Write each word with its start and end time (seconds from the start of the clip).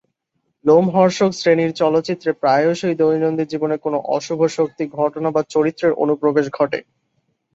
লোমহর্ষক 0.65 1.31
শ্রেণীর 1.33 1.71
চলচ্চিত্রে 1.73 2.31
প্রায়শই 2.33 2.95
দৈনন্দিন 2.95 3.47
জীবনে 3.47 3.75
কোনও 3.77 3.99
অশুভ 4.09 4.39
শক্তি, 4.57 4.83
ঘটনা 4.99 5.29
বা 5.31 5.41
চরিত্রের 5.53 5.93
অনুপ্রবেশ 6.03 6.45
ঘটে। 6.51 6.79